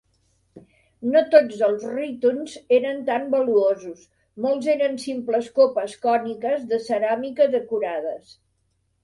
No 1.15 1.19
tots 1.33 1.59
els 1.67 1.83
rítons 1.89 2.55
eren 2.77 3.03
tan 3.09 3.27
valuosos; 3.35 4.01
molts 4.47 4.71
eren 4.75 4.99
simples 5.05 5.51
copes 5.61 5.95
còniques 6.09 6.67
de 6.73 6.83
ceràmica 6.89 7.51
decorades. 7.61 8.35